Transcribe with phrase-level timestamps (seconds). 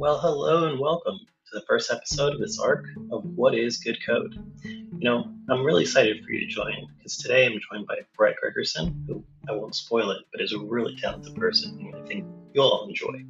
[0.00, 3.98] Well, hello and welcome to the first episode of this arc of What is Good
[4.02, 4.34] Code.
[4.64, 8.36] You know, I'm really excited for you to join because today I'm joined by Brett
[8.42, 12.24] Gregerson, who I won't spoil it, but is a really talented person and I think
[12.54, 13.26] you'll all enjoy.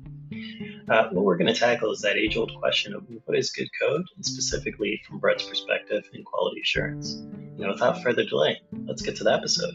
[0.88, 3.68] Uh, what we're going to tackle is that age old question of what is good
[3.82, 7.20] code, and specifically from Brett's perspective in quality assurance.
[7.56, 9.74] You know, without further delay, let's get to the episode.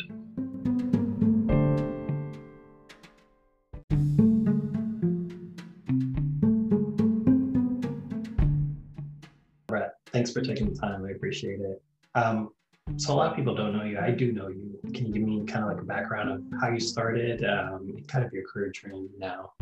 [10.25, 11.05] Thanks for taking the time.
[11.05, 11.83] I appreciate it.
[12.15, 12.49] Um,
[12.97, 13.99] so a lot of people don't know you.
[13.99, 14.79] I do know you.
[14.93, 18.25] Can you give me kind of like a background of how you started, um, kind
[18.25, 19.53] of your career journey now?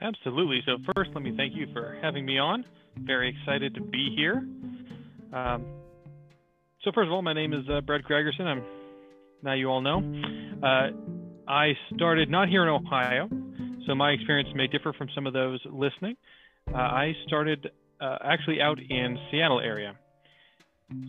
[0.00, 0.62] Absolutely.
[0.64, 2.64] So first, let me thank you for having me on.
[2.98, 4.46] Very excited to be here.
[5.32, 5.66] Um,
[6.82, 8.42] so first of all, my name is uh, Brett Gregerson.
[8.42, 8.62] I'm
[9.42, 9.98] now you all know.
[10.62, 10.90] Uh,
[11.48, 13.28] I started not here in Ohio,
[13.86, 16.16] so my experience may differ from some of those listening.
[16.72, 17.68] Uh, I started
[18.00, 19.96] uh, actually out in Seattle area.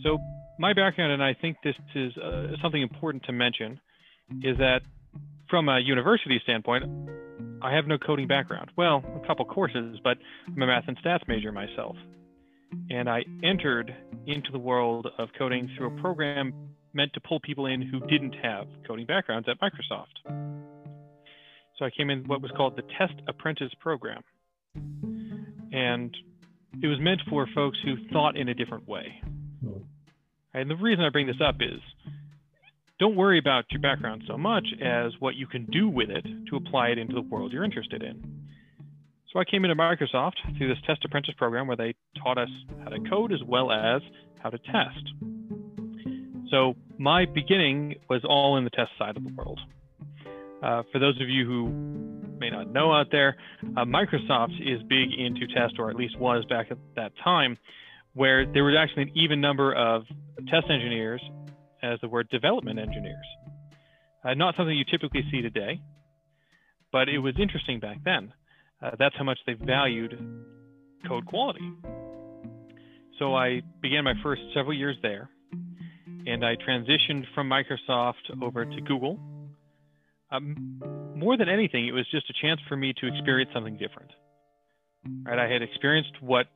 [0.04, 0.18] So
[0.58, 3.80] my background, and I think this is uh, something important to mention,
[4.44, 4.82] is that
[5.50, 6.86] from a university standpoint,
[7.62, 8.72] I have no coding background.
[8.78, 11.96] Well, a couple courses, but I'm a math and stats major myself.
[12.90, 13.94] And I entered
[14.28, 16.54] into the world of coding through a program
[16.94, 20.16] meant to pull people in who didn't have coding backgrounds at Microsoft.
[21.78, 24.22] So I came in what was called the Test Apprentice Program.
[25.72, 26.16] And
[26.82, 29.22] it was meant for folks who thought in a different way.
[29.62, 29.82] Hmm.
[30.54, 31.80] And the reason I bring this up is
[33.00, 36.58] don't worry about your background so much as what you can do with it to
[36.58, 38.40] apply it into the world you're interested in.
[39.32, 42.50] So I came into Microsoft through this test apprentice program where they taught us
[42.84, 44.02] how to code as well as
[44.42, 45.14] how to test.
[46.50, 49.60] So my beginning was all in the test side of the world.
[50.62, 51.70] Uh, for those of you who
[52.38, 53.38] may not know out there,
[53.78, 57.58] uh, Microsoft is big into test, or at least was back at that time,
[58.14, 60.04] where there was actually an even number of
[60.48, 61.22] test engineers
[61.82, 63.26] as the word development engineers.
[64.24, 65.80] Uh, not something you typically see today,
[66.92, 68.34] but it was interesting back then.
[68.82, 70.18] Uh, that's how much they valued
[71.08, 71.72] code quality.
[73.18, 75.30] So I began my first several years there,
[76.26, 79.20] and I transitioned from Microsoft over to Google.
[80.32, 80.82] Um,
[81.16, 84.12] more than anything, it was just a chance for me to experience something different.
[85.26, 86.48] Right, I had experienced what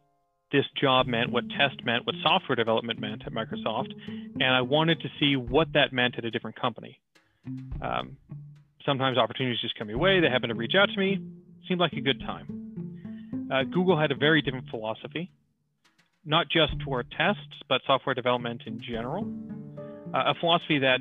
[0.51, 4.99] this job meant, what test meant, what software development meant at Microsoft, and I wanted
[5.01, 6.99] to see what that meant at a different company.
[7.81, 8.17] Um,
[8.85, 10.19] sometimes opportunities just come your way.
[10.19, 11.19] They happen to reach out to me.
[11.67, 13.49] Seemed like a good time.
[13.51, 15.31] Uh, Google had a very different philosophy,
[16.25, 19.25] not just toward tests, but software development in general.
[20.13, 20.99] Uh, a philosophy that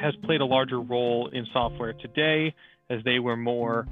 [0.00, 2.54] has played a larger role in software today
[2.90, 3.86] as they were more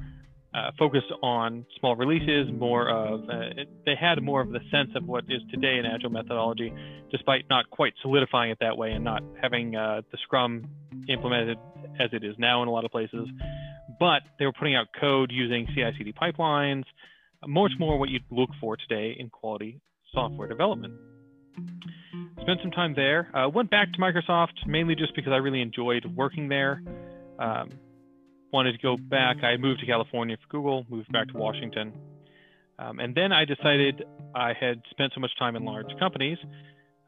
[0.54, 5.04] uh, focused on small releases, more of uh, they had more of the sense of
[5.04, 6.72] what is today an agile methodology,
[7.10, 10.68] despite not quite solidifying it that way and not having uh, the Scrum
[11.08, 11.56] implemented
[11.98, 13.28] as it is now in a lot of places.
[13.98, 16.84] But they were putting out code using CI/CD pipelines,
[17.46, 19.80] much more what you'd look for today in quality
[20.12, 20.92] software development.
[22.42, 23.30] Spent some time there.
[23.36, 26.82] Uh, went back to Microsoft mainly just because I really enjoyed working there.
[27.38, 27.70] Um,
[28.53, 29.44] wanted to go back.
[29.44, 31.92] I moved to California for Google, moved back to Washington.
[32.81, 34.04] Um, and then I decided
[34.34, 36.36] I had spent so much time in large companies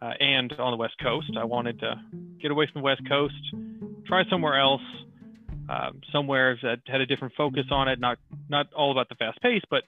[0.01, 1.31] uh, and on the West Coast.
[1.37, 2.01] I wanted to
[2.41, 3.35] get away from the West Coast,
[4.07, 4.83] try somewhere else,
[5.69, 8.19] um, somewhere that had a different focus on it, not,
[8.49, 9.83] not all about the fast pace, but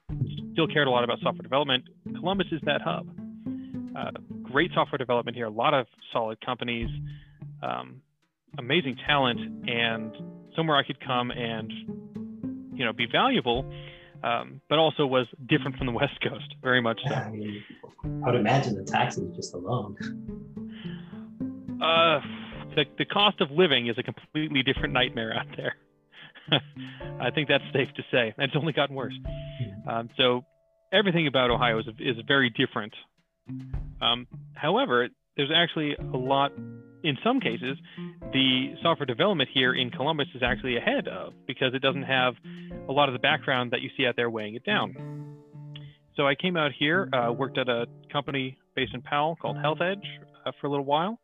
[0.52, 1.84] still cared a lot about software development.
[2.16, 3.06] Columbus is that hub.
[3.96, 4.10] Uh,
[4.56, 6.88] great software development here, a lot of solid companies,
[7.62, 8.00] um,
[8.56, 10.10] amazing talent, and
[10.56, 11.70] somewhere I could come and
[12.72, 13.70] you know be valuable,
[14.24, 17.14] um, but also was different from the West Coast, very much so.
[17.14, 17.62] I, mean,
[18.02, 19.94] I would imagine the taxes just alone.
[21.78, 22.20] Uh,
[22.74, 25.74] the the cost of living is a completely different nightmare out there.
[27.20, 28.32] I think that's safe to say.
[28.38, 29.18] It's only gotten worse.
[29.22, 29.88] Hmm.
[29.90, 30.46] Um, so
[30.94, 32.94] everything about Ohio is is very different.
[34.00, 36.52] Um, however, there's actually a lot
[37.06, 37.78] in some cases,
[38.32, 42.34] the software development here in Columbus is actually ahead of because it doesn't have
[42.88, 45.36] a lot of the background that you see out there weighing it down.
[46.16, 49.78] So I came out here, uh, worked at a company based in Powell called Health
[49.80, 50.04] Edge
[50.44, 51.20] uh, for a little while.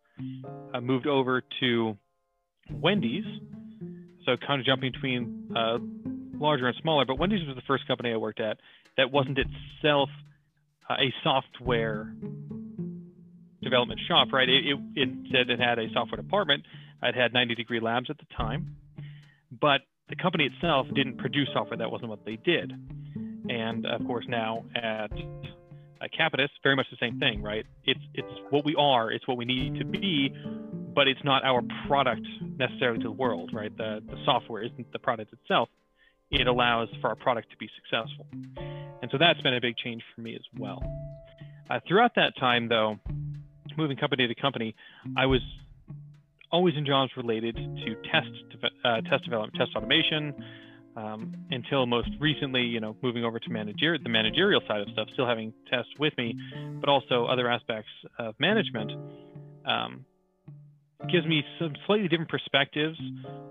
[0.73, 1.97] I moved over to
[2.71, 3.25] Wendy's,
[4.25, 5.79] so kind of jumping between uh,
[6.39, 7.05] larger and smaller.
[7.07, 8.59] But Wendy's was the first company I worked at
[8.97, 10.11] that wasn't itself
[10.89, 12.13] uh, a software
[13.63, 14.49] development shop, right?
[14.49, 16.65] It, it, it, said it had a software department.
[17.03, 18.77] It had 90 Degree Labs at the time,
[19.61, 21.79] but the company itself didn't produce software.
[21.79, 22.73] That wasn't what they did.
[23.49, 25.11] and of course now at
[26.03, 27.65] uh, Capitus, very much the same thing, right?
[27.85, 30.35] It's it's what we are, it's what we need to be,
[30.95, 32.27] but it's not our product
[32.59, 33.75] necessarily to the world, right?
[33.77, 35.69] The the software isn't the product itself.
[36.31, 38.27] It allows for our product to be successful,
[39.03, 40.83] and so that's been a big change for me as well.
[41.69, 42.99] Uh, throughout that time, though,
[43.77, 44.75] moving company to company,
[45.17, 45.41] I was
[46.51, 48.29] always in jobs related to test
[48.85, 50.35] uh, test development, test automation,
[50.97, 55.09] um, until most recently, you know, moving over to manager the managerial side of stuff,
[55.15, 56.37] still having tests with me,
[56.81, 58.93] but also other aspects of management,
[59.67, 60.05] um,
[61.11, 62.99] gives me some slightly different perspectives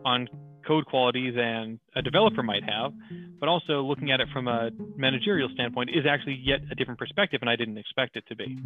[0.06, 0.28] on
[0.68, 2.94] code quality than a developer might have,
[3.40, 7.40] but also looking at it from a managerial standpoint is actually yet a different perspective,
[7.42, 8.58] and I didn't expect it to be.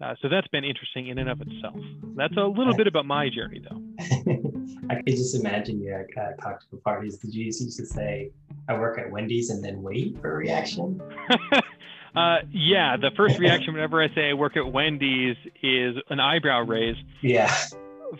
[0.00, 1.76] Uh, so that's been interesting in and of itself.
[2.16, 3.80] That's a little bit about my journey, though.
[4.90, 7.16] I could just imagine you at uh, cocktail parties.
[7.16, 8.30] Did you used to say,
[8.68, 11.00] "I work at Wendy's" and then wait for a reaction?
[12.14, 16.60] uh, yeah, the first reaction whenever I say I work at Wendy's is an eyebrow
[16.60, 16.96] raise.
[17.22, 17.54] Yeah.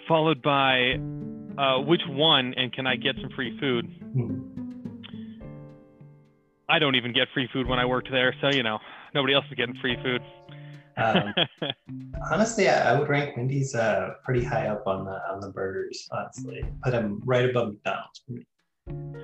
[0.08, 0.94] Followed by,
[1.56, 3.86] uh, which one, and can I get some free food?
[4.12, 4.54] Hmm.
[6.68, 8.78] I don't even get free food when I worked there, so you know
[9.14, 10.22] nobody else is getting free food.
[10.96, 11.34] Um,
[12.30, 16.08] honestly, I, I, would rank Wendy's uh, pretty high up on the on the burgers.
[16.10, 18.22] Honestly, put them right above McDonald's.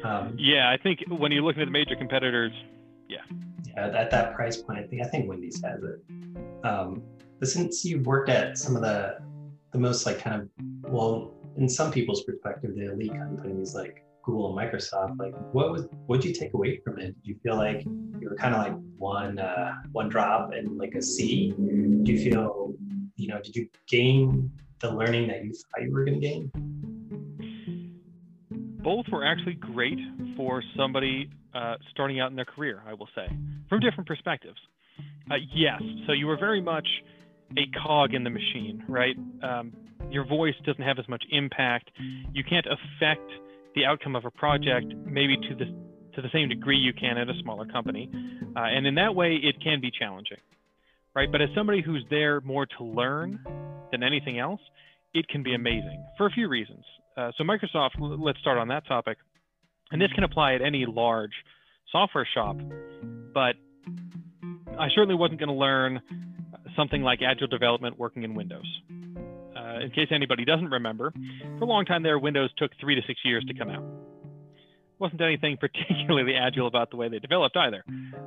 [0.04, 2.52] Um, yeah, I think when you're looking at the major competitors,
[3.10, 3.22] yeah,
[3.66, 6.00] yeah, at that price point, I think I think Wendy's has it.
[6.64, 7.02] Um,
[7.38, 9.18] but since you've worked at some of the
[9.72, 14.56] the most like kind of well, in some people's perspective, the elite companies like Google
[14.56, 17.14] and Microsoft, like what was what did you take away from it?
[17.16, 20.94] Did you feel like you were kind of like one uh, one drop and like
[20.94, 21.52] a sea?
[21.56, 22.74] Do you feel
[23.16, 26.89] you know did you gain the learning that you thought you were going to gain?
[28.82, 29.98] Both were actually great
[30.36, 32.82] for somebody uh, starting out in their career.
[32.86, 33.26] I will say
[33.68, 34.58] from different perspectives.
[35.30, 36.86] Uh, yes, so you were very much
[37.56, 39.16] a cog in the machine, right?
[39.42, 39.72] Um,
[40.10, 41.90] your voice doesn't have as much impact.
[42.32, 43.28] You can't affect
[43.74, 45.66] the outcome of a project maybe to the
[46.16, 48.10] to the same degree you can at a smaller company,
[48.56, 50.38] uh, and in that way it can be challenging,
[51.14, 51.30] right?
[51.30, 53.38] But as somebody who's there more to learn
[53.92, 54.60] than anything else,
[55.14, 56.84] it can be amazing for a few reasons.
[57.16, 59.18] Uh, so Microsoft, let's start on that topic,
[59.90, 61.32] and this can apply at any large
[61.90, 62.56] software shop,
[63.34, 63.56] but
[64.78, 66.00] I certainly wasn't going to learn
[66.76, 68.66] something like agile development working in Windows.
[69.56, 71.12] Uh, in case anybody doesn't remember,
[71.58, 73.84] for a long time there, Windows took three to six years to come out.
[74.98, 77.84] Wasn't anything particularly agile about the way they developed either.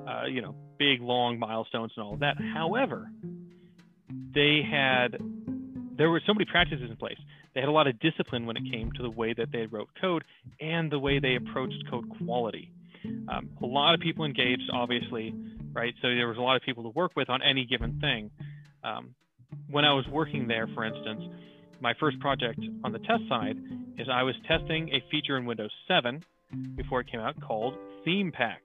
[0.07, 2.35] Uh, you know, big, long milestones and all of that.
[2.53, 3.09] However,
[4.33, 5.17] they had
[5.97, 7.17] there were so many practices in place.
[7.53, 9.89] They had a lot of discipline when it came to the way that they wrote
[9.99, 10.23] code
[10.59, 12.71] and the way they approached code quality.
[13.27, 15.33] Um, a lot of people engaged, obviously,
[15.73, 15.93] right?
[16.01, 18.31] So there was a lot of people to work with on any given thing.
[18.83, 19.13] Um,
[19.69, 21.21] when I was working there, for instance,
[21.79, 23.57] my first project on the test side
[23.97, 26.23] is I was testing a feature in Windows 7
[26.75, 28.61] before it came out called theme packs.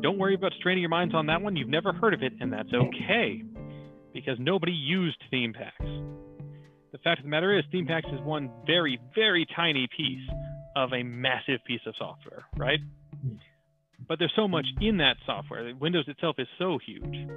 [0.00, 1.56] Don't worry about straining your minds on that one.
[1.56, 3.42] You've never heard of it, and that's okay
[4.12, 5.90] because nobody used theme packs.
[6.92, 10.28] The fact of the matter is, theme packs is one very, very tiny piece
[10.74, 12.78] of a massive piece of software, right?
[14.06, 15.74] But there's so much in that software.
[15.74, 17.28] Windows itself is so huge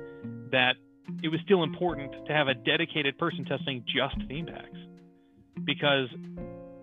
[0.51, 0.75] that
[1.21, 4.77] it was still important to have a dedicated person testing just theme packs
[5.65, 6.07] because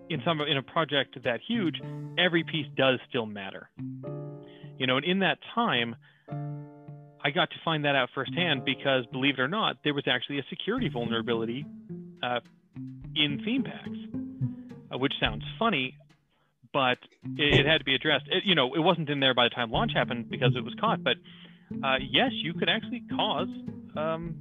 [0.09, 1.81] in some in a project that huge,
[2.17, 3.69] every piece does still matter.
[4.77, 5.95] You know, and in that time,
[6.29, 10.39] I got to find that out firsthand because, believe it or not, there was actually
[10.39, 11.65] a security vulnerability
[12.23, 12.39] uh,
[13.19, 15.97] in theme packs, uh, which sounds funny,
[16.73, 16.97] but
[17.37, 18.25] it, it had to be addressed.
[18.27, 20.73] It, you know, it wasn't in there by the time launch happened because it was
[20.79, 21.17] caught, but
[21.83, 23.49] uh, yes, you could actually cause
[23.95, 24.35] um,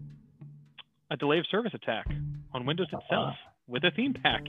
[1.10, 2.06] a delay of service attack
[2.52, 3.34] on Windows itself
[3.66, 4.42] with a theme pack.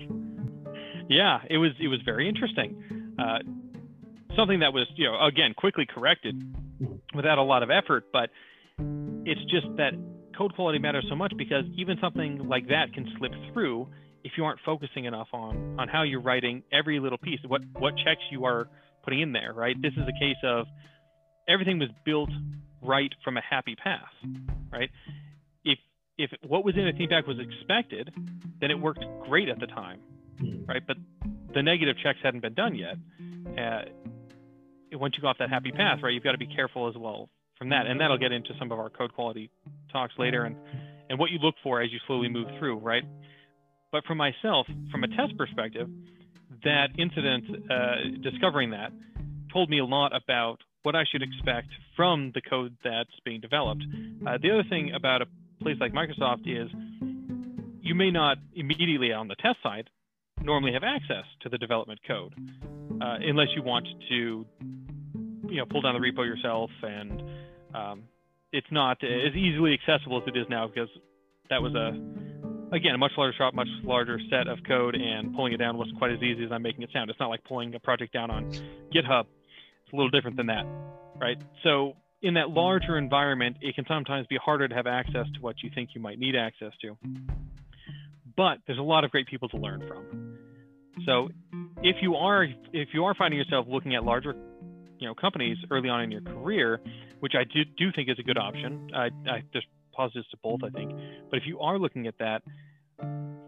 [1.10, 3.16] Yeah, it was it was very interesting.
[3.18, 3.40] Uh,
[4.36, 6.42] something that was you know again quickly corrected
[7.16, 8.30] without a lot of effort, but
[9.26, 9.94] it's just that
[10.38, 13.88] code quality matters so much because even something like that can slip through
[14.24, 17.96] if you aren't focusing enough on on how you're writing every little piece, what what
[17.98, 18.68] checks you are
[19.04, 19.54] putting in there.
[19.54, 20.66] Right, this is a case of
[21.48, 22.30] everything was built
[22.82, 24.10] right from a happy path,
[24.72, 24.90] right?
[25.64, 25.80] If
[26.18, 28.12] if what was in a theme pack was expected,
[28.62, 30.00] then it worked great at the time,
[30.40, 30.66] hmm.
[30.66, 30.86] right?
[30.86, 30.98] But
[31.54, 32.96] the negative checks hadn't been done yet.
[33.58, 33.82] Uh,
[34.94, 37.30] once you go off that happy path, right, you've got to be careful as well
[37.58, 39.50] from that, and that'll get into some of our code quality
[39.92, 40.56] talks later, and
[41.10, 43.04] and what you look for as you slowly move through, right?
[43.92, 45.90] But for myself, from a test perspective,
[46.64, 48.92] that incident, uh, discovering that,
[49.52, 53.84] told me a lot about what I should expect from the code that's being developed.
[54.26, 55.26] Uh, the other thing about a
[55.62, 56.70] place like Microsoft is
[57.82, 59.90] you may not immediately on the test side
[60.42, 62.34] normally have access to the development code
[63.02, 64.46] uh, unless you want to
[65.50, 67.24] you know pull down the repo yourself and
[67.74, 68.04] um,
[68.52, 70.90] it's not as easily accessible as it is now because
[71.50, 71.92] that was a
[72.72, 75.98] again a much larger shop much larger set of code and pulling it down wasn't
[75.98, 77.10] quite as easy as i'm making it sound.
[77.10, 78.52] It's not like pulling a project down on
[78.94, 79.26] github.
[79.84, 80.66] It's a little different than that
[81.20, 81.38] right?
[81.64, 85.56] So in that larger environment it can sometimes be harder to have access to what
[85.64, 86.98] you think you might need access to.
[88.36, 90.38] But there's a lot of great people to learn from.
[91.06, 91.30] So
[91.84, 94.36] if you are if you are finding yourself looking at larger
[95.00, 96.80] you know companies early on in your career,
[97.20, 98.90] which I do, do think is a good option.
[98.94, 99.68] I, I just
[100.00, 100.92] positives to both, I think.
[101.30, 102.42] But if you are looking at that,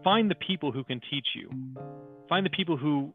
[0.04, 1.50] find the people who can teach you.
[2.28, 3.14] Find the people who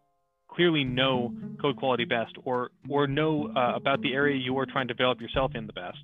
[0.50, 4.88] clearly know code quality best or or know uh, about the area you are trying
[4.88, 6.00] to develop yourself in the best.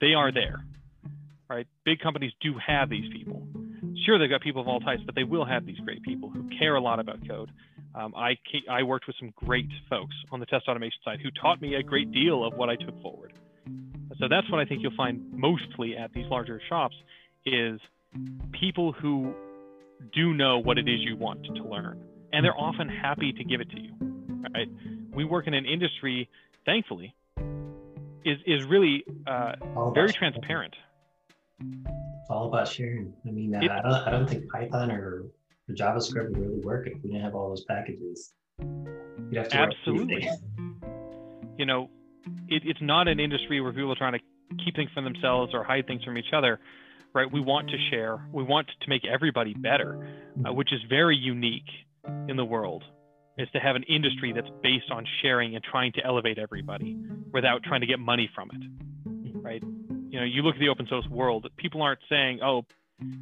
[0.00, 0.64] They are there,
[1.48, 1.66] right?
[1.84, 3.46] Big companies do have these people.
[4.06, 6.48] Sure, they've got people of all types, but they will have these great people who
[6.58, 7.50] care a lot about code
[7.94, 8.36] um, I,
[8.68, 11.82] I worked with some great folks on the test automation side who taught me a
[11.82, 13.32] great deal of what I took forward.
[14.18, 16.94] So that's what I think you'll find mostly at these larger shops
[17.44, 17.80] is
[18.52, 19.34] people who
[20.12, 22.02] do know what it is you want to learn,
[22.32, 23.92] and they're often happy to give it to you.
[24.54, 24.68] Right?
[25.12, 26.28] We work in an industry,
[26.64, 27.14] thankfully,
[28.24, 29.52] is is really uh,
[29.92, 30.74] very transparent.
[31.60, 33.12] It's all about sharing.
[33.26, 35.24] I mean, uh, it, I don't I don't think Python or
[35.68, 38.32] the JavaScript would really work if we didn't have all those packages.
[38.60, 40.28] You'd have to absolutely.
[41.56, 41.88] You know,
[42.48, 44.20] it, it's not an industry where people are trying to
[44.64, 46.60] keep things from themselves or hide things from each other,
[47.14, 47.30] right?
[47.30, 48.24] We want to share.
[48.32, 50.06] We want to make everybody better,
[50.46, 51.68] uh, which is very unique
[52.28, 52.84] in the world.
[53.36, 56.96] Is to have an industry that's based on sharing and trying to elevate everybody
[57.32, 59.60] without trying to get money from it, right?
[59.60, 61.44] You know, you look at the open source world.
[61.56, 62.62] People aren't saying, "Oh,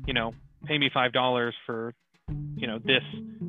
[0.07, 0.35] you know,
[0.67, 1.95] pay me five dollars for
[2.57, 3.03] you know this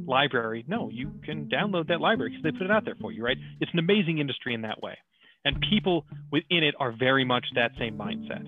[0.06, 3.24] library no you can download that library because they put it out there for you
[3.24, 4.98] right it's an amazing industry in that way
[5.46, 8.48] and people within it are very much that same mindset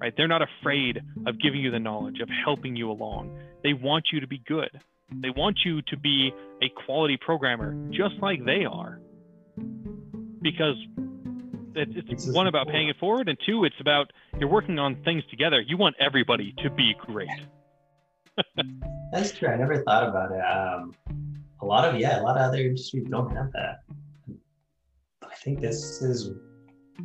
[0.00, 0.14] right?
[0.16, 3.38] They're not afraid of giving you the knowledge of helping you along.
[3.62, 4.70] They want you to be good.
[5.12, 6.32] They want you to be
[6.62, 9.00] a quality programmer just like they are.
[10.40, 10.76] Because
[11.74, 15.60] it's one about paying it forward and two it's about you're working on things together.
[15.60, 17.28] You want everybody to be great.
[19.12, 19.48] That's true.
[19.48, 20.40] I never thought about it.
[20.40, 20.94] Um,
[21.60, 23.80] a lot of yeah, a lot of other industries don't have that.
[25.40, 26.32] I think this is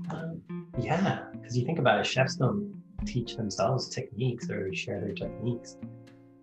[0.10, 0.42] um,
[0.78, 5.78] yeah, because you think about it, chefs don't teach themselves techniques or share their techniques,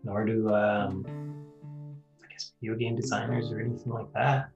[0.02, 1.04] nor do um,
[2.24, 4.48] I guess video game designers or anything like that.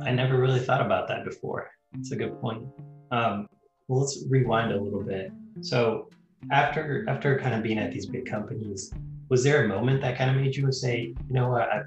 [0.00, 1.70] I never really thought about that before.
[1.96, 2.66] It's a good point.
[3.12, 3.46] Um,
[3.86, 5.30] well, let's rewind a little bit.
[5.60, 6.10] So
[6.50, 8.92] after after kind of being at these big companies,
[9.28, 11.86] was there a moment that kind of made you say, you know what, I've,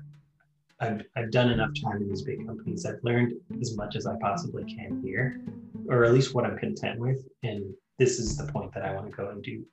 [0.79, 2.85] I've, I've done enough time in these big companies.
[2.85, 5.41] I've learned as much as I possibly can here,
[5.89, 7.25] or at least what I'm content with.
[7.43, 9.65] And this is the point that I want to go and do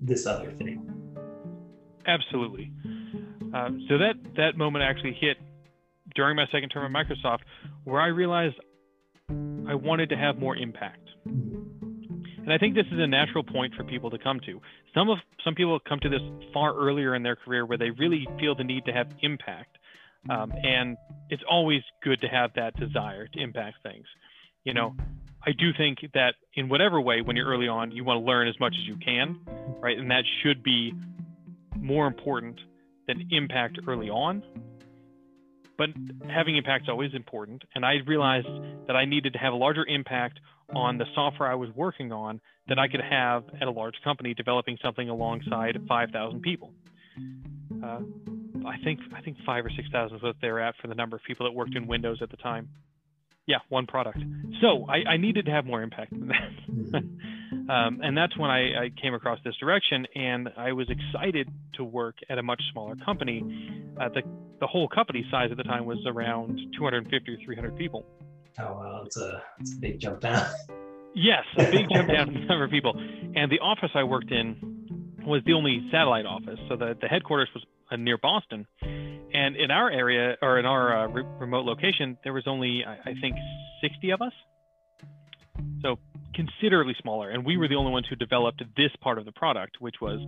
[0.00, 0.88] this other thing.
[2.06, 2.72] Absolutely.
[3.54, 5.36] Um, so that that moment actually hit
[6.14, 7.40] during my second term at Microsoft,
[7.84, 8.56] where I realized
[9.30, 11.08] I wanted to have more impact.
[11.26, 11.68] Mm-hmm.
[12.48, 14.60] And I think this is a natural point for people to come to.
[14.94, 16.22] Some of some people come to this
[16.52, 19.77] far earlier in their career where they really feel the need to have impact.
[20.28, 20.96] Um, and
[21.30, 24.06] it's always good to have that desire to impact things.
[24.64, 24.94] You know,
[25.46, 28.48] I do think that in whatever way, when you're early on, you want to learn
[28.48, 29.38] as much as you can,
[29.80, 29.96] right?
[29.96, 30.92] And that should be
[31.76, 32.60] more important
[33.06, 34.42] than impact early on.
[35.78, 35.90] But
[36.28, 37.62] having impact is always important.
[37.74, 38.48] And I realized
[38.88, 40.40] that I needed to have a larger impact
[40.74, 44.34] on the software I was working on that I could have at a large company
[44.34, 46.72] developing something alongside 5,000 people.
[47.82, 48.00] Uh,
[48.68, 51.16] I think I think five or six thousand is what they're at for the number
[51.16, 52.68] of people that worked in Windows at the time.
[53.46, 54.18] Yeah, one product.
[54.60, 58.84] So I, I needed to have more impact than that, um, and that's when I,
[58.84, 62.94] I, came across this direction, and I was excited to work at a much smaller
[62.96, 63.42] company.
[63.98, 64.22] Uh, the
[64.60, 68.04] the whole company size at the time was around 250 or 300 people.
[68.60, 70.46] Oh well, it's a, it's a big jump down.
[71.14, 72.92] Yes, a big jump down in number of people.
[73.34, 77.48] And the office I worked in was the only satellite office, so the the headquarters
[77.54, 77.64] was
[77.96, 78.66] near Boston.
[78.82, 83.10] And in our area or in our uh, re- remote location, there was only I,
[83.10, 83.36] I think
[83.82, 84.32] 60 of us.
[85.82, 85.98] So
[86.34, 89.80] considerably smaller, and we were the only ones who developed this part of the product,
[89.80, 90.20] which was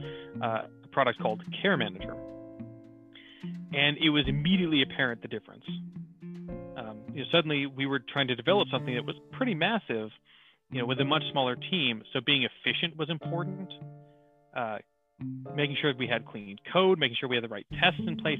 [0.43, 2.15] uh, a product called Care Manager.
[3.73, 5.65] And it was immediately apparent the difference.
[6.77, 10.11] Um, you know, suddenly we were trying to develop something that was pretty massive,
[10.71, 12.03] you know, with a much smaller team.
[12.13, 13.73] So being efficient was important.
[14.57, 14.79] Uh,
[15.55, 18.39] making sure we had clean code, making sure we had the right tests in place.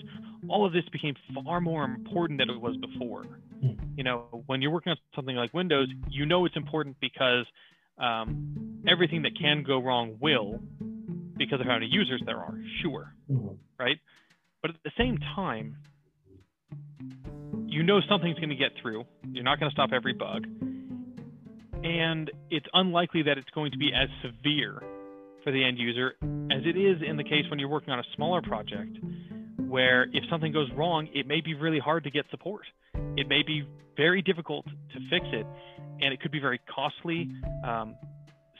[0.49, 3.25] All of this became far more important than it was before.
[3.61, 3.73] Hmm.
[3.97, 7.47] You know, when you're working on something like Windows, you know it's important because
[7.99, 10.61] um, everything that can go wrong will,
[11.37, 13.55] because of how many users there are, sure, mm-hmm.
[13.79, 13.99] right?
[14.63, 15.77] But at the same time,
[17.67, 19.05] you know something's going to get through.
[19.31, 20.47] You're not going to stop every bug.
[21.83, 24.83] And it's unlikely that it's going to be as severe
[25.45, 26.15] for the end user
[26.51, 28.97] as it is in the case when you're working on a smaller project
[29.69, 32.63] where if something goes wrong, it may be really hard to get support.
[33.17, 33.67] It may be
[33.97, 35.47] very difficult to fix it,
[36.01, 37.31] and it could be very costly.
[37.65, 37.95] Um,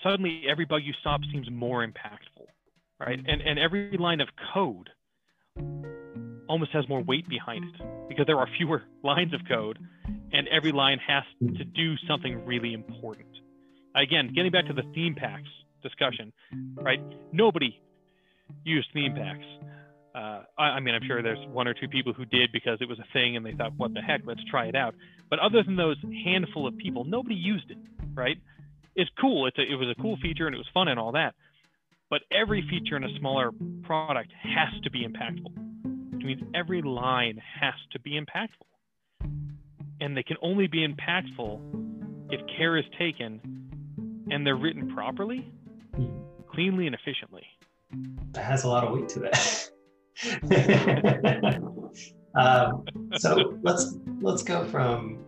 [0.03, 2.47] suddenly, every bug you stop seems more impactful,
[3.01, 3.19] right?
[3.19, 4.91] And, and every line of code
[6.49, 9.79] almost has more weight behind it because there are fewer lines of code,
[10.33, 13.27] and every line has to do something really important.
[13.97, 15.49] Again, getting back to the theme packs
[15.83, 16.33] discussion,
[16.75, 17.01] right?
[17.33, 17.81] Nobody
[18.65, 19.45] used theme packs.
[20.15, 22.89] Uh, I, I, mean, I'm sure there's one or two people who did because it
[22.89, 24.95] was a thing and they thought, what the heck, let's try it out.
[25.29, 27.79] But other than those handful of people, nobody used it,
[28.15, 28.37] right?
[28.97, 29.47] It's cool.
[29.47, 31.35] It's a, it was a cool feature and it was fun and all that.
[32.11, 33.53] But every feature in a smaller
[33.85, 38.67] product has to be impactful, which means every line has to be impactful.
[40.01, 43.41] And they can only be impactful if care is taken
[44.31, 45.51] and they're written properly
[46.53, 47.43] cleanly and efficiently.
[48.33, 49.71] That has a lot of weight to it.
[52.35, 52.85] um,
[53.17, 55.25] so let's let's go from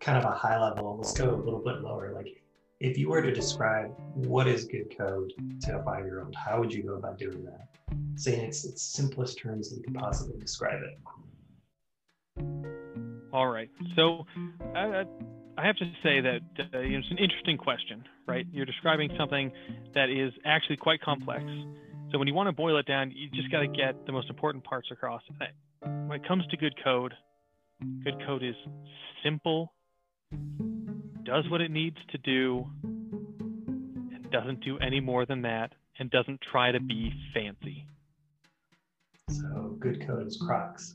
[0.00, 0.96] kind of a high level.
[0.96, 2.12] Let's go a little bit lower.
[2.14, 2.42] Like,
[2.80, 6.82] if you were to describe what is good code to a five-year-old, how would you
[6.82, 7.68] go about doing that?
[8.16, 10.98] Saying it's its simplest terms that you could possibly describe it.
[13.32, 13.70] All right.
[13.96, 14.26] So,
[14.74, 15.04] uh,
[15.60, 18.46] I have to say that uh, it's an interesting question, right?
[18.50, 19.52] You're describing something
[19.94, 21.44] that is actually quite complex.
[22.10, 24.30] So when you want to boil it down, you just got to get the most
[24.30, 25.20] important parts across.
[25.82, 27.12] When it comes to good code,
[28.02, 28.54] good code is
[29.22, 29.74] simple,
[31.24, 36.40] does what it needs to do, and doesn't do any more than that, and doesn't
[36.40, 37.84] try to be fancy.
[39.28, 40.94] So good code is Crocs.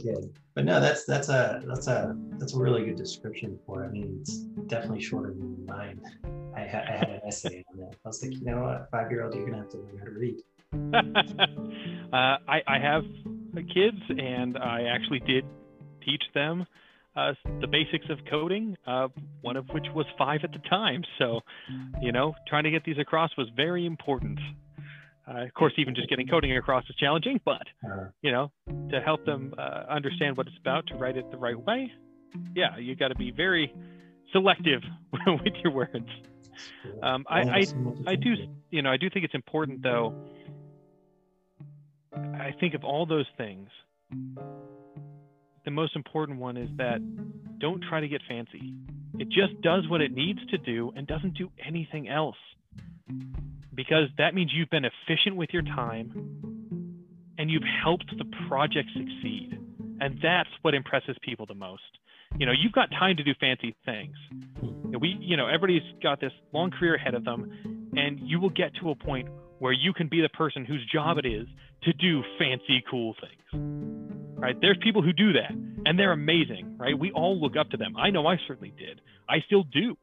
[0.00, 3.84] I did, but no, that's that's a that's a that's a really good description for
[3.84, 3.88] it.
[3.88, 6.00] I mean, it's definitely shorter than mine.
[6.56, 7.96] I, ha- I had an essay on that.
[8.04, 10.04] I was like, you know what, five year old, you're gonna have to learn how
[10.04, 10.36] to read.
[12.12, 13.04] uh, I, I have
[13.74, 15.44] kids, and I actually did
[16.04, 16.66] teach them
[17.16, 19.08] uh, the basics of coding, uh,
[19.42, 21.02] one of which was five at the time.
[21.18, 21.40] So,
[22.00, 24.38] you know, trying to get these across was very important.
[25.30, 28.06] Uh, of course, even just getting coding across is challenging, but uh-huh.
[28.22, 28.50] you know,
[28.90, 31.92] to help them uh, understand what it's about, to write it the right way,
[32.54, 33.72] yeah, you got to be very
[34.32, 34.82] selective
[35.26, 36.08] with your words.
[37.02, 37.66] Um, I, I,
[38.06, 38.34] I do,
[38.70, 40.14] you know, I do think it's important though.
[42.14, 43.68] I think of all those things,
[45.64, 46.98] the most important one is that
[47.58, 48.74] don't try to get fancy.
[49.18, 52.36] It just does what it needs to do and doesn't do anything else
[53.74, 56.12] because that means you've been efficient with your time
[57.38, 59.58] and you've helped the project succeed.
[60.00, 61.82] And that's what impresses people the most.
[62.38, 64.14] You know, you've got time to do fancy things.
[65.00, 68.72] We, you know, everybody's got this long career ahead of them, and you will get
[68.80, 69.28] to a point
[69.58, 71.46] where you can be the person whose job it is
[71.82, 73.62] to do fancy, cool things.
[74.38, 74.56] Right?
[74.60, 75.50] There's people who do that,
[75.84, 76.98] and they're amazing, right?
[76.98, 77.94] We all look up to them.
[77.96, 79.00] I know I certainly did.
[79.28, 79.96] I still do.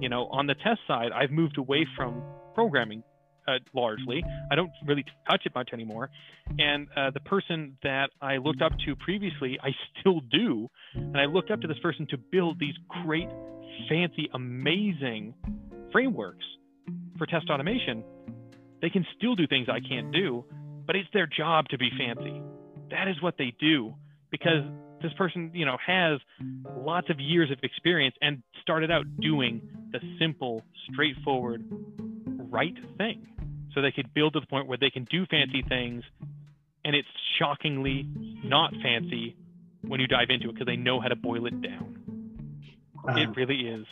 [0.00, 2.22] You know, on the test side, I've moved away from
[2.58, 3.04] programming
[3.46, 4.20] uh, largely.
[4.50, 6.10] I don't really touch it much anymore.
[6.58, 9.68] And uh, the person that I looked up to previously, I
[10.00, 10.66] still do.
[10.92, 13.28] And I looked up to this person to build these great,
[13.88, 15.34] fancy, amazing
[15.92, 16.44] frameworks
[17.16, 18.02] for test automation.
[18.82, 20.44] They can still do things I can't do,
[20.84, 22.42] but it's their job to be fancy.
[22.90, 23.94] That is what they do
[24.32, 24.64] because
[25.00, 26.18] this person, you know, has
[26.76, 31.64] lots of years of experience and started out doing the simple, straightforward,
[32.50, 33.26] right thing.
[33.74, 36.02] So they could build to the point where they can do fancy things
[36.84, 37.08] and it's
[37.38, 38.06] shockingly
[38.42, 39.36] not fancy
[39.82, 41.96] when you dive into it because they know how to boil it down.
[43.06, 43.86] Um, it really is.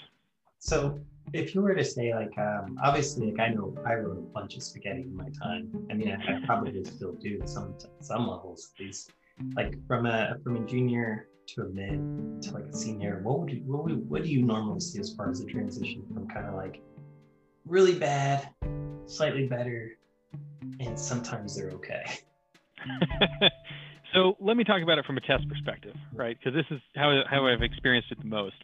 [0.58, 0.98] So
[1.32, 4.56] if you were to say like um, obviously like I know I wrote a bunch
[4.56, 5.70] of spaghetti in my time.
[5.90, 9.10] I mean I, I probably still do some some levels at least.
[9.54, 13.50] Like from a from a junior to a mid to like a senior, what would
[13.50, 16.46] you what would, what do you normally see as far as the transition from kind
[16.46, 16.80] of like
[17.66, 18.48] really bad,
[19.06, 19.92] slightly better,
[20.80, 22.04] and sometimes they're okay.
[24.14, 26.36] so let me talk about it from a test perspective, right?
[26.38, 28.56] Because this is how, how I've experienced it the most.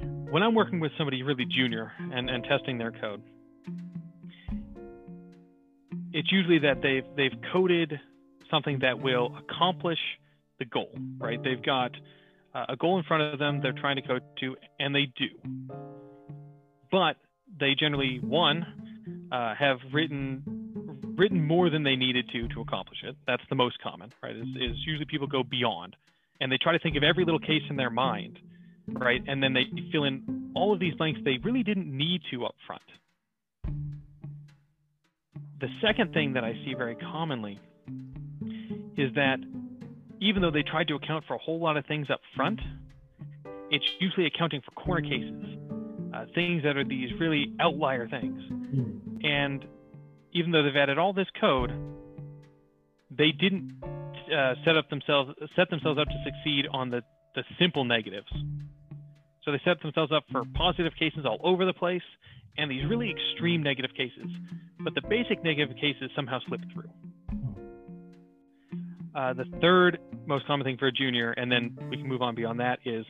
[0.00, 3.22] When I'm working with somebody really junior and, and testing their code,
[6.12, 7.98] it's usually that they've they've coded
[8.50, 9.98] something that will accomplish
[10.58, 11.42] the goal, right?
[11.42, 11.92] They've got
[12.54, 15.28] uh, a goal in front of them they're trying to code to, and they do.
[16.90, 17.16] But
[17.58, 20.42] they generally one uh, have written
[21.16, 23.16] written more than they needed to to accomplish it.
[23.26, 24.34] That's the most common, right?
[24.34, 25.96] Is, is usually people go beyond,
[26.40, 28.38] and they try to think of every little case in their mind,
[28.88, 29.22] right?
[29.26, 32.54] And then they fill in all of these blanks they really didn't need to up
[32.66, 32.82] front.
[35.60, 37.60] The second thing that I see very commonly
[38.96, 39.38] is that
[40.20, 42.60] even though they tried to account for a whole lot of things up front,
[43.70, 45.56] it's usually accounting for corner cases,
[46.12, 48.42] uh, things that are these really outlier things.
[48.50, 49.24] Mm.
[49.24, 49.64] And
[50.32, 51.72] even though they've added all this code,
[53.10, 53.72] they didn't
[54.34, 57.02] uh, set up themselves set themselves up to succeed on the
[57.34, 58.28] the simple negatives.
[59.44, 62.02] So they set themselves up for positive cases all over the place
[62.56, 64.28] and these really extreme negative cases
[64.84, 66.90] but the basic negative cases somehow slip through.
[69.14, 72.34] Uh, the third most common thing for a junior, and then we can move on
[72.34, 73.04] beyond that, is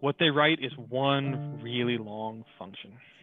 [0.00, 2.92] what they write is one really long function.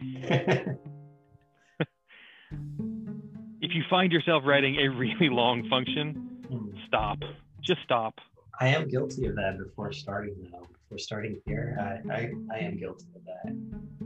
[3.60, 6.14] if you find yourself writing a really long function,
[6.48, 6.68] hmm.
[6.86, 7.18] stop.
[7.60, 8.14] Just stop.
[8.60, 10.66] I am guilty of that before starting though.
[10.84, 13.54] Before starting here, I, I, I am guilty of that.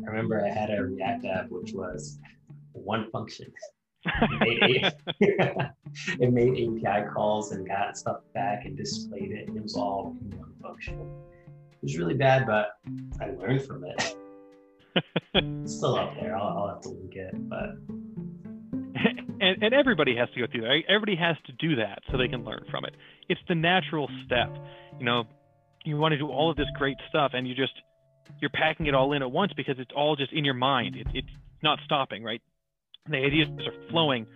[0.05, 2.19] I remember I had a React app which was
[2.73, 3.53] one function.
[4.05, 4.93] it, made,
[6.21, 10.17] it made API calls and got stuff back and displayed it, and it was all
[10.21, 10.99] in one function.
[11.83, 12.79] It was really bad, but
[13.21, 14.17] I learned from it.
[15.35, 16.37] it's still up there.
[16.37, 17.77] I'll, I'll have to link it, but
[19.41, 20.83] and, and, everybody has to go through that.
[20.89, 22.95] Everybody has to do that so they can learn from it.
[23.29, 24.55] It's the natural step.
[24.99, 25.25] You know,
[25.85, 27.73] you want to do all of this great stuff, and you just
[28.41, 30.95] you're packing it all in at once because it's all just in your mind.
[30.95, 31.29] It, it's
[31.63, 32.41] not stopping, right?
[33.09, 34.27] the ideas are flowing.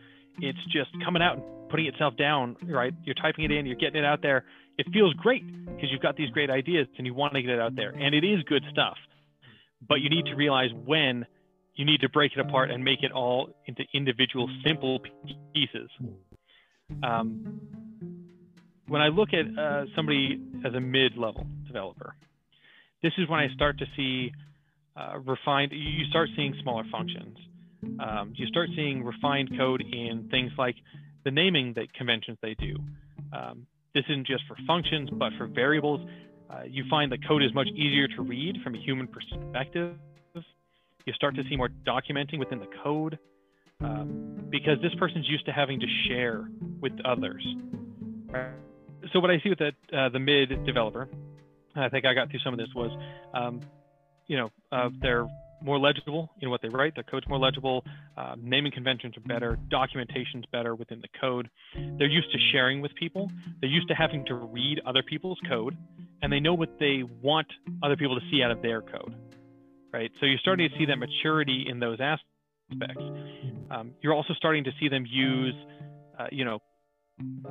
[0.41, 2.93] It's just coming out and putting itself down, right?
[3.05, 4.45] You're typing it in, you're getting it out there.
[4.79, 7.61] It feels great because you've got these great ideas and you want to get it
[7.61, 7.91] out there.
[7.91, 8.97] And it is good stuff.
[9.87, 11.27] But you need to realize when
[11.75, 15.01] you need to break it apart and make it all into individual simple
[15.55, 15.91] pieces.
[17.03, 17.61] Um,
[18.89, 22.15] when I look at uh, somebody as a mid-level developer,
[23.03, 24.33] this is when I start to see
[24.97, 25.73] uh, refined.
[25.73, 27.37] You start seeing smaller functions
[28.01, 30.77] um, you start seeing refined code in things like
[31.25, 32.77] the naming that conventions they do.
[33.33, 36.07] Um, this isn't just for functions, but for variables.
[36.51, 39.95] Uh, you find the code is much easier to read from a human perspective.
[41.07, 43.19] You start to see more documenting within the code
[43.81, 47.43] um, because this person's used to having to share with others.
[49.13, 51.09] So what I see with the, uh, the mid developer,
[51.75, 52.91] I think I got through some of this was,
[53.33, 53.61] um,
[54.27, 55.27] you know, uh, they're
[55.67, 56.95] more legible in what they write.
[56.95, 57.85] Their code's more legible.
[58.17, 59.59] Uh, naming conventions are better.
[59.69, 61.51] Documentation's better within the code.
[61.99, 63.31] They're used to sharing with people.
[63.61, 65.77] They're used to having to read other people's code,
[66.23, 67.49] and they know what they want
[67.83, 69.15] other people to see out of their code.
[69.93, 70.11] Right.
[70.21, 73.05] So you're starting to see that maturity in those aspects.
[73.71, 75.55] Um, you're also starting to see them use,
[76.19, 76.61] uh, you know,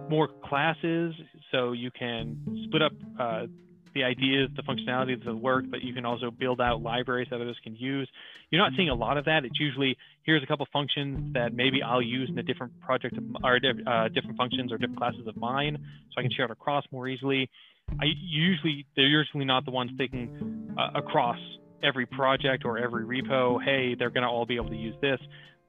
[0.10, 1.16] more classes,
[1.52, 3.48] so you can split up uh,
[3.96, 7.58] the ideas, the functionality the work, but you can also build out libraries that others
[7.64, 8.08] can use.
[8.52, 9.46] You're not seeing a lot of that.
[9.46, 13.56] It's usually here's a couple functions that maybe I'll use in a different project or
[13.56, 17.08] uh, different functions or different classes of mine, so I can share it across more
[17.08, 17.50] easily.
[18.00, 21.38] I usually they're usually not the ones thinking uh, across
[21.84, 23.64] every project or every repo.
[23.64, 25.20] Hey, they're going to all be able to use this,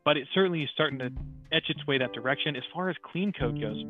[0.04, 1.10] but it's certainly starting to
[1.52, 2.56] etch its way that direction.
[2.56, 3.84] As far as clean code goes,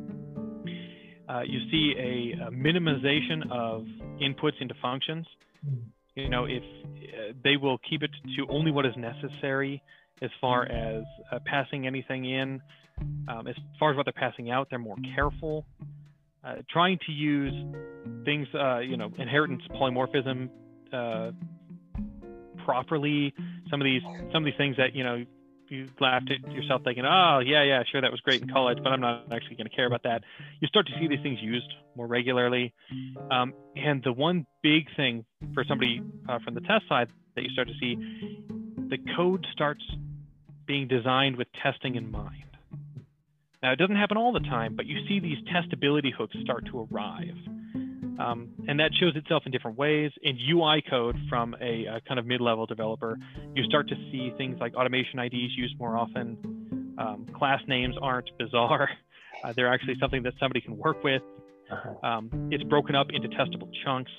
[1.29, 3.85] uh, you see a, a, minimization of
[4.21, 5.25] inputs into functions.
[6.15, 9.81] You know, if uh, they will keep it to only what is necessary
[10.21, 12.61] as far as uh, passing anything in.
[13.27, 15.65] Um, as far as what they're passing out, they're more careful.
[16.43, 17.53] Uh, trying to use
[18.25, 20.49] things, uh, you know, inheritance polymorphism
[20.93, 21.31] uh,
[22.65, 23.33] properly.
[23.69, 25.23] Some of these, some of these things that you know
[25.71, 28.91] you laughed at yourself thinking, oh, yeah, yeah, sure, that was great in college, but
[28.91, 30.23] I'm not actually going to care about that.
[30.59, 32.73] You start to see these things used more regularly.
[33.31, 37.49] Um, and the one big thing for somebody uh, from the test side that you
[37.49, 37.95] start to see,
[38.89, 39.83] the code starts
[40.65, 42.43] being designed with testing in mind.
[43.63, 46.87] Now, it doesn't happen all the time, but you see these testability hooks start to
[46.91, 47.35] arrive.
[48.19, 50.11] Um, and that shows itself in different ways.
[50.21, 53.17] In UI code from a, a kind of mid-level developer,
[53.53, 56.95] you start to see things like automation IDs used more often.
[56.97, 58.89] Um, class names aren't bizarre.
[59.43, 61.21] Uh, they're actually something that somebody can work with.
[61.71, 62.07] Uh-huh.
[62.07, 64.11] Um, it's broken up into testable chunks.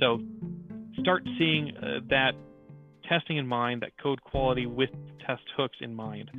[0.00, 0.20] So
[0.98, 2.32] start seeing uh, that
[3.08, 4.90] testing in mind, that code quality with
[5.26, 6.30] test hooks in mind,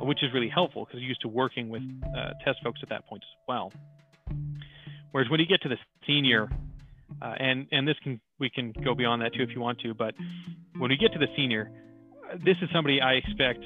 [0.00, 1.82] which is really helpful because you're used to working with
[2.16, 3.72] uh, test folks at that point as well.
[5.16, 6.46] Whereas when you get to the senior,
[7.22, 9.94] uh, and and this can we can go beyond that too if you want to,
[9.94, 10.12] but
[10.76, 11.70] when we get to the senior,
[12.44, 13.60] this is somebody I expect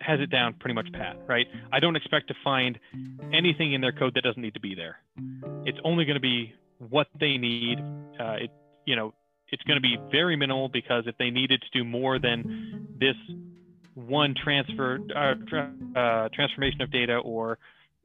[0.00, 1.48] has it down pretty much pat, right?
[1.72, 2.78] I don't expect to find
[3.32, 4.98] anything in their code that doesn't need to be there.
[5.66, 7.80] It's only going to be what they need.
[8.20, 8.50] Uh, it,
[8.86, 9.14] you know,
[9.48, 13.16] it's going to be very minimal because if they needed to do more than this
[13.96, 17.58] one transfer uh, tra- uh, transformation of data or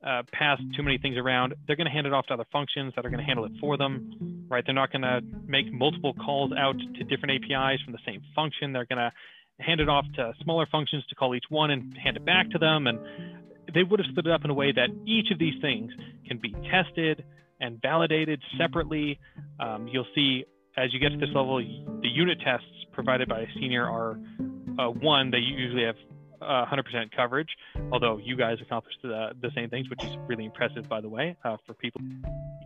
[0.05, 2.93] uh, pass too many things around, they're going to hand it off to other functions
[2.95, 4.63] that are going to handle it for them, right?
[4.65, 8.73] They're not going to make multiple calls out to different APIs from the same function.
[8.73, 9.12] They're going to
[9.60, 12.60] hand it off to smaller functions to call each one and hand it back to
[12.60, 12.88] them.
[12.88, 12.99] And
[13.73, 15.91] they would have split it up in a way that each of these things
[16.27, 17.25] can be tested
[17.60, 19.19] and validated separately.
[19.60, 20.45] Um, you'll see
[20.77, 24.19] as you get to this level, the unit tests provided by a senior are
[24.79, 25.95] uh, one, they usually have
[26.41, 27.50] uh, 100% coverage,
[27.91, 31.36] although you guys accomplished the, the same things, which is really impressive, by the way,
[31.43, 32.02] uh, for people.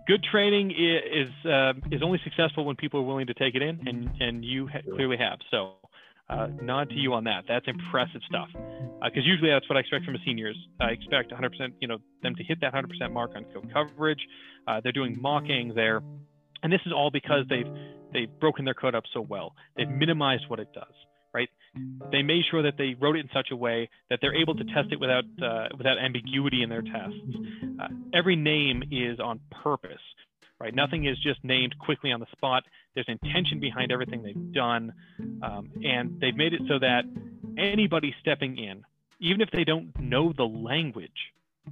[0.07, 3.87] Good training is uh, is only successful when people are willing to take it in,
[3.87, 5.39] and and you ha- clearly have.
[5.51, 5.73] So,
[6.29, 7.43] uh, nod to you on that.
[7.47, 8.49] That's impressive stuff.
[8.51, 10.57] Because uh, usually that's what I expect from a seniors.
[10.79, 14.19] I expect 100%, you know, them to hit that 100% mark on code coverage.
[14.67, 15.73] Uh, they're doing mocking.
[15.75, 16.01] They're
[16.63, 17.67] and this is all because they've
[18.13, 19.55] they've broken their code up so well.
[19.75, 20.93] They've minimized what it does,
[21.33, 21.49] right?
[22.11, 24.63] They made sure that they wrote it in such a way that they're able to
[24.65, 27.19] test it without uh, without ambiguity in their tests.
[27.81, 30.01] Uh, every name is on purpose,
[30.59, 30.75] right?
[30.75, 32.63] Nothing is just named quickly on the spot.
[32.95, 34.93] There's intention behind everything they've done,
[35.41, 37.03] um, and they've made it so that
[37.57, 38.83] anybody stepping in,
[39.19, 41.11] even if they don't know the language,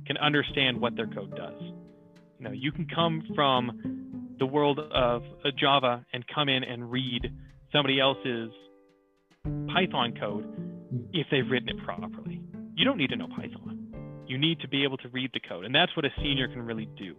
[0.06, 1.62] can understand what their code does.
[2.40, 6.90] You know, you can come from the world of uh, Java and come in and
[6.90, 7.34] read
[7.74, 8.50] somebody else's
[9.74, 10.46] Python code
[11.14, 12.42] if they've written it properly.
[12.76, 14.26] You don't need to know Python.
[14.28, 16.62] You need to be able to read the code, and that's what a senior can
[16.62, 17.16] really do.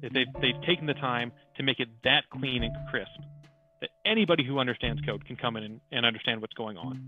[0.00, 3.10] They've, they've taken the time to make it that clean and crisp
[3.80, 7.04] that anybody who understands code can come in and, and understand what's going on.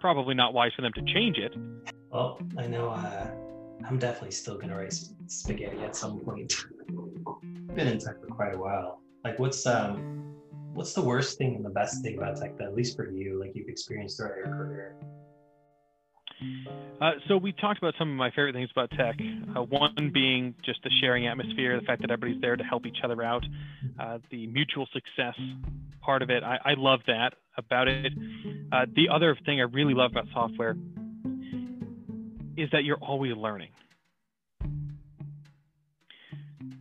[0.00, 1.54] Probably not wise for them to change it.
[2.10, 3.30] Well, I know uh,
[3.86, 4.94] I'm definitely still going to write
[5.26, 6.52] spaghetti at some point.
[7.74, 9.00] been in tech for quite a while.
[9.24, 10.35] Like, what's um,
[10.76, 13.40] what's the worst thing and the best thing about tech, that, at least for you,
[13.40, 14.96] like you've experienced throughout your career?
[17.00, 19.16] Uh, so we talked about some of my favorite things about tech.
[19.56, 22.98] Uh, one being just the sharing atmosphere, the fact that everybody's there to help each
[23.02, 23.44] other out,
[23.98, 25.34] uh, the mutual success
[26.02, 26.42] part of it.
[26.42, 28.12] I, I love that about it.
[28.70, 30.76] Uh, the other thing I really love about software
[32.56, 33.70] is that you're always learning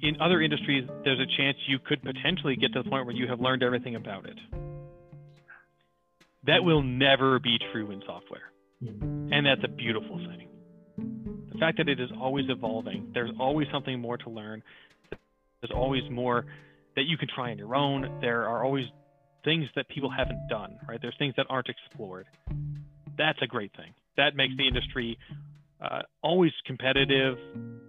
[0.02, 3.28] in other industries, there's a chance you could potentially get to the point where you
[3.28, 4.38] have learned everything about it.
[6.46, 8.52] That will never be true in software.
[8.82, 10.48] And that's a beautiful thing.
[11.52, 14.62] The fact that it is always evolving, there's always something more to learn.
[15.62, 16.46] There's always more
[16.96, 18.20] that you can try on your own.
[18.22, 18.86] There are always
[19.44, 21.00] things that people haven't done, right?
[21.02, 22.28] There's things that aren't explored.
[23.18, 23.94] That's a great thing.
[24.18, 25.18] That makes the industry
[25.82, 27.38] uh, always competitive,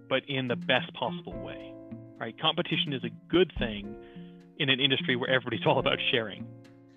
[0.09, 1.73] but in the best possible way
[2.19, 2.39] right?
[2.39, 3.95] Competition is a good thing
[4.59, 6.45] in an industry where everybody's all about sharing,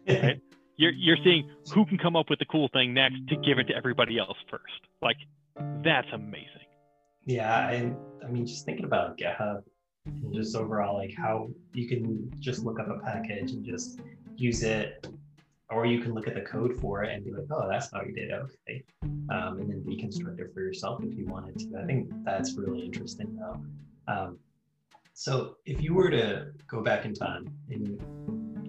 [0.08, 0.40] right?
[0.76, 3.64] you're you're seeing who can come up with the cool thing next to give it
[3.64, 4.80] to everybody else first.
[5.02, 5.16] Like
[5.84, 6.46] that's amazing.
[7.26, 9.62] Yeah, and I mean, just thinking about GitHub
[10.06, 14.00] and just overall, like how you can just look up a package and just
[14.36, 15.06] use it,
[15.68, 18.02] or you can look at the code for it and be like, oh, that's how
[18.02, 18.82] you did it, okay,
[19.30, 21.78] um, and then deconstruct it for yourself if you wanted to.
[21.78, 23.62] I think that's really interesting, though.
[24.12, 24.38] Um,
[25.12, 28.00] so if you were to go back in time and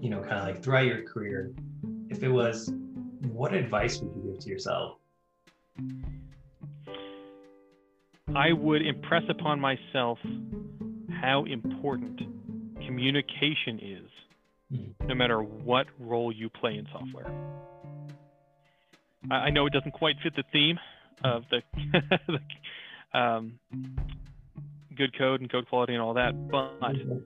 [0.01, 1.53] you know, kind of like throughout your career,
[2.09, 2.73] if it was,
[3.31, 4.97] what advice would you give to yourself?
[8.35, 10.17] I would impress upon myself
[11.21, 12.19] how important
[12.83, 14.09] communication is,
[14.73, 15.07] mm-hmm.
[15.07, 17.31] no matter what role you play in software.
[19.29, 20.79] I know it doesn't quite fit the theme
[21.23, 21.61] of the,
[23.17, 23.59] um,
[25.01, 26.79] good code and code quality and all that, but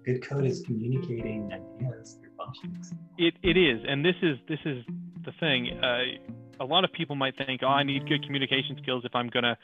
[0.06, 2.94] good code is communicating ideas through functions.
[3.18, 4.84] It it is, and this is this is
[5.26, 5.78] the thing.
[5.84, 9.28] Uh, a lot of people might think, oh, I need good communication skills if I'm
[9.28, 9.58] gonna,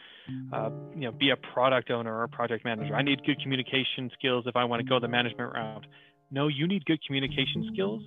[0.52, 2.93] uh, you know, be a product owner or a project manager.
[2.93, 5.86] I need good communication skills if I want to go the management route.
[6.32, 8.04] No, you need good communication skills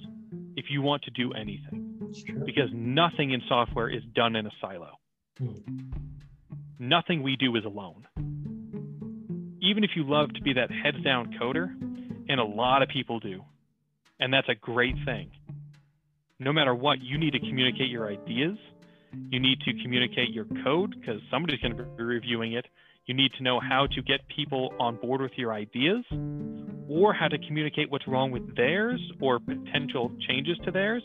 [0.56, 1.98] if you want to do anything,
[2.44, 4.98] because nothing in software is done in a silo.
[5.38, 5.54] Hmm.
[6.78, 8.06] Nothing we do is alone
[9.64, 11.68] even if you love to be that heads down coder,
[12.28, 13.42] and a lot of people do,
[14.20, 15.30] and that's a great thing.
[16.38, 18.56] No matter what, you need to communicate your ideas.
[19.30, 22.66] You need to communicate your code because somebody's going to be reviewing it.
[23.06, 26.04] You need to know how to get people on board with your ideas
[26.88, 31.02] or how to communicate what's wrong with theirs or potential changes to theirs.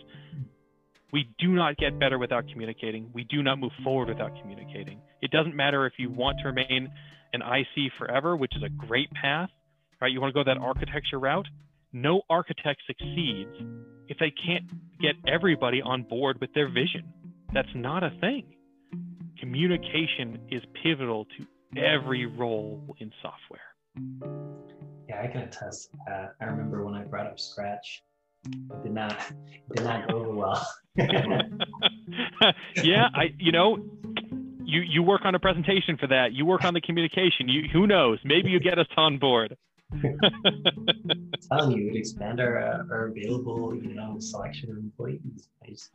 [1.11, 3.09] We do not get better without communicating.
[3.13, 4.99] We do not move forward without communicating.
[5.21, 6.89] It doesn't matter if you want to remain
[7.33, 9.49] an IC forever, which is a great path,
[10.01, 10.11] right?
[10.11, 11.47] You want to go that architecture route.
[11.91, 13.55] No architect succeeds
[14.07, 14.65] if they can't
[14.99, 17.13] get everybody on board with their vision.
[17.53, 18.55] That's not a thing.
[19.39, 23.61] Communication is pivotal to every role in software.
[25.07, 26.35] Yeah, I can attest that.
[26.41, 28.03] I remember when I brought up Scratch,
[28.45, 29.11] it did not
[29.69, 30.67] it did not go over well.
[32.83, 33.79] yeah, I you know,
[34.69, 36.33] you you work on a presentation for that.
[36.33, 37.47] You work on the communication.
[37.47, 38.19] You who knows?
[38.23, 39.57] Maybe you get us on board.
[41.51, 45.49] telling you, it expand our, uh, our available, you know, selection of employees.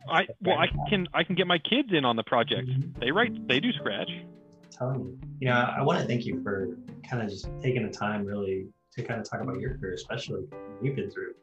[0.09, 2.67] I, I well, I can I can get my kids in on the project.
[2.67, 2.99] Mm-hmm.
[2.99, 4.09] They write, they do Scratch.
[4.09, 6.77] I'm telling you, you know, I, I want to thank you for
[7.09, 10.43] kind of just taking the time, really, to kind of talk about your career, especially
[10.81, 11.33] you've been through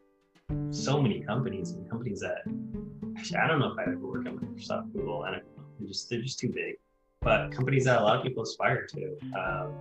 [0.70, 2.42] so many companies and companies that
[3.16, 5.40] actually I don't know if I ever work at Microsoft, Google, and
[5.78, 6.76] they're just they're just too big.
[7.22, 9.16] But companies that a lot of people aspire to.
[9.38, 9.74] Um,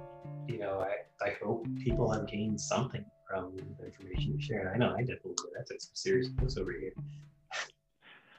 [0.47, 4.71] you know, I, I hope people have gained something from the information you shared.
[4.73, 5.54] I know I definitely did.
[5.58, 6.93] That took some serious notes over here.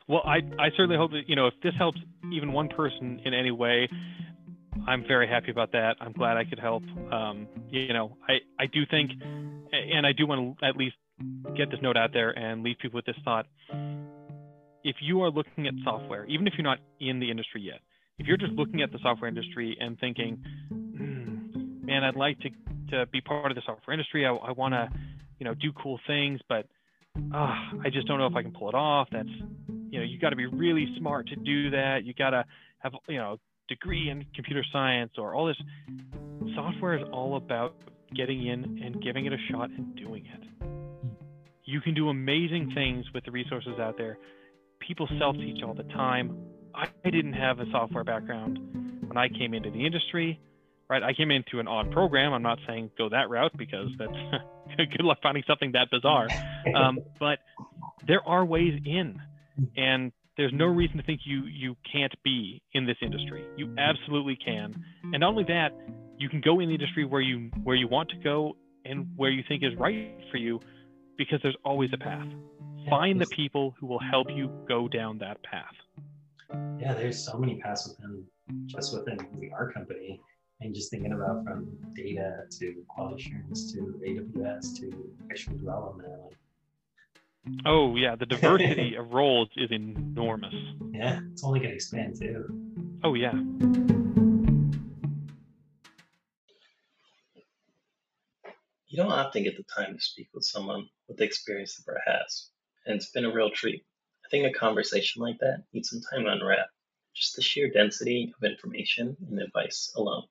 [0.09, 1.99] Well, I, I certainly hope that, you know, if this helps
[2.33, 3.89] even one person in any way,
[4.87, 5.97] I'm very happy about that.
[6.01, 6.83] I'm glad I could help.
[7.13, 10.97] Um, you know, I, I do think, and I do want to at least
[11.57, 13.47] get this note out there and leave people with this thought.
[14.85, 17.81] If you are looking at software, even if you're not in the industry yet,
[18.23, 22.51] if you're just looking at the software industry and thinking, hmm, man, I'd like to,
[22.93, 24.25] to be part of the software industry.
[24.25, 24.89] I, I want to,
[25.41, 26.69] you know, do cool things, but
[27.35, 27.55] uh,
[27.85, 29.09] I just don't know if I can pull it off.
[29.11, 29.29] That's,
[29.91, 32.05] you know, you got to be really smart to do that.
[32.05, 32.45] You got to
[32.79, 35.57] have, you know, degree in computer science or all this.
[36.55, 37.75] Software is all about
[38.15, 40.67] getting in and giving it a shot and doing it.
[41.65, 44.17] You can do amazing things with the resources out there.
[44.79, 46.52] People self teach all the time.
[46.75, 48.59] I didn't have a software background
[49.07, 50.41] when I came into the industry,
[50.89, 51.03] right?
[51.03, 52.33] I came into an odd program.
[52.33, 54.13] I'm not saying go that route because that's
[54.77, 56.29] good luck finding something that bizarre.
[56.75, 57.39] Um, but
[58.07, 59.21] there are ways in,
[59.77, 63.45] and there's no reason to think you you can't be in this industry.
[63.57, 64.83] You absolutely can.
[65.03, 65.73] And not only that,
[66.19, 69.31] you can go in the industry where you where you want to go and where
[69.31, 70.61] you think is right for you
[71.19, 72.27] because there's always a path.
[72.89, 75.75] Find the people who will help you go down that path.
[76.81, 78.25] Yeah, there's so many paths within
[78.67, 79.19] just within
[79.53, 80.21] our company.
[80.61, 86.37] And just thinking about from data to quality assurance to AWS to actual development, like
[87.67, 90.55] Oh yeah, the diversity of roles is enormous.
[90.93, 92.47] Yeah, it's only going to expand too.
[93.03, 93.33] Oh yeah.
[98.87, 102.03] You don't often get the time to speak with someone with the experience that Brett
[102.07, 102.51] has,
[102.87, 103.85] and it's been a real treat.
[104.33, 106.67] Think a conversation like that needs some time to unwrap.
[107.15, 110.25] Just the sheer density of information and advice alone.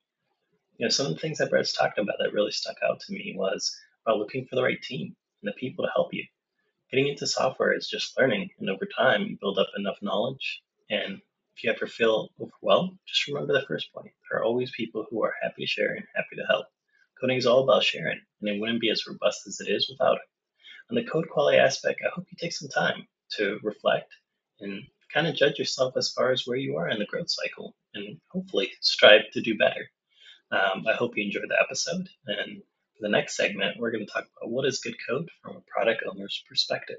[0.77, 3.13] You know, some of the things that Brett's talked about that really stuck out to
[3.13, 3.73] me was
[4.05, 6.25] about looking for the right team and the people to help you
[6.91, 8.49] getting into software is just learning.
[8.59, 10.61] And over time, you build up enough knowledge.
[10.89, 11.21] And
[11.55, 14.11] if you ever feel overwhelmed, just remember the first point.
[14.29, 16.67] There are always people who are happy to share and happy to help.
[17.19, 20.15] Coding is all about sharing, and it wouldn't be as robust as it is without
[20.15, 20.21] it.
[20.89, 23.07] On the code quality aspect, I hope you take some time
[23.38, 24.13] to reflect
[24.60, 27.76] and kind of judge yourself as far as where you are in the growth cycle
[27.94, 29.89] and hopefully strive to do better.
[30.52, 32.08] Um, I hope you enjoyed the episode.
[32.28, 32.62] And
[32.96, 35.62] for the next segment, we're going to talk about what is good code from a
[35.62, 36.98] product owner's perspective.